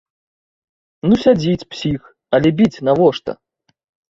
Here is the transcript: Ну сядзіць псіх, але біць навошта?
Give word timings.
Ну 1.09 1.13
сядзіць 1.25 1.67
псіх, 1.73 2.01
але 2.39 2.49
біць 2.63 2.83
навошта? 2.91 3.31